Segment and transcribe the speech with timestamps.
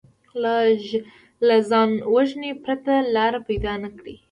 [1.47, 4.15] له ځانوژنې پرته لاره پیدا نه کړي